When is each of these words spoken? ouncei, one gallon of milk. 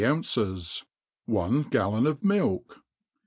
ouncei, 0.03 0.81
one 1.27 1.61
gallon 1.69 2.07
of 2.07 2.23
milk. 2.23 2.79